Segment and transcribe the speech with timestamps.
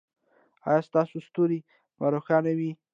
[0.67, 1.59] ایا ستاسو ستوری
[1.97, 2.71] به روښانه وي؟